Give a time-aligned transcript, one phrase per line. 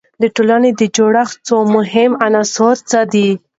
[0.21, 3.29] د ټولنې د جوړښت څو مهم عناصر څه دي؟